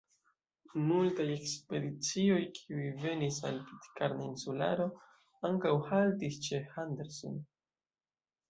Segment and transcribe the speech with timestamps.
[0.85, 4.89] Multaj ekspedicioj, kiuj venis al Pitkarna Insularo,
[5.51, 7.39] ankaŭ haltis ĉe Henderson.